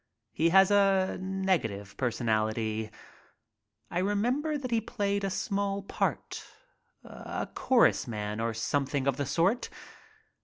[0.31, 2.89] He has a negative personality.
[3.91, 6.43] I remernber that he played a small part,
[7.03, 9.69] a chorus man or something of the sort.